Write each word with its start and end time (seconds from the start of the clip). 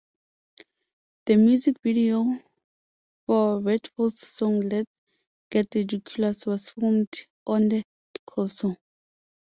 The 1.27 1.35
music 1.35 1.75
video 1.83 2.25
for 3.27 3.59
Redfoo's 3.61 4.19
song 4.19 4.61
Let's 4.61 4.89
Get 5.51 5.67
Ridiculous 5.75 6.43
was 6.47 6.69
filmed 6.69 7.15
on 7.45 7.69
The 7.69 7.83
Corso. 8.25 8.77